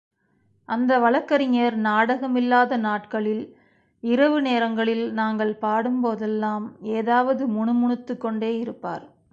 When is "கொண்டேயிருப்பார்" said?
8.25-9.05